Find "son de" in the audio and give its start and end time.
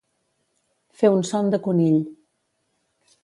1.31-1.59